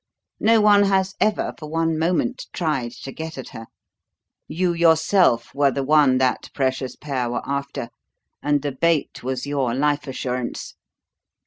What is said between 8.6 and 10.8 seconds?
the bait was your life assurance.